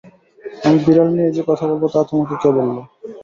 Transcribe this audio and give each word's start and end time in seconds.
আমি 0.63 0.77
বিড়াল 0.85 1.09
নিয়েই 1.11 1.35
যে 1.35 1.43
কথা 1.49 1.65
বলব, 1.69 1.83
তা 1.93 1.99
তোমাকে 2.09 2.35
কে 2.41 2.49
বলল? 2.57 2.75